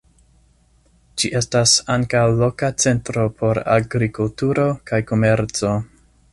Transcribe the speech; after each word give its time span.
Ĝi 1.23 1.29
estas 1.39 1.73
ankaŭ 1.97 2.23
loka 2.39 2.71
centro 2.85 3.27
por 3.43 3.63
agrikulturo 3.77 4.69
kaj 4.93 5.05
komerco. 5.13 5.75